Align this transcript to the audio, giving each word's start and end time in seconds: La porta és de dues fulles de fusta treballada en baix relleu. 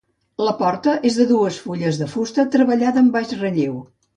La 0.45 0.53
porta 0.61 0.95
és 1.09 1.17
de 1.19 1.27
dues 1.33 1.59
fulles 1.67 2.01
de 2.01 2.09
fusta 2.17 2.49
treballada 2.57 3.07
en 3.07 3.13
baix 3.19 3.37
relleu. 3.45 3.79